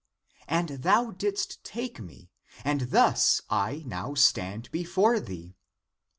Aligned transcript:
And 0.47 0.69
thou 0.81 1.11
didst 1.11 1.63
take 1.63 1.99
me, 1.99 2.31
and 2.63 2.89
thus 2.89 3.39
I 3.51 3.83
now 3.85 4.15
stand 4.15 4.71
be 4.71 4.83
fore 4.83 5.19
thee. 5.19 5.53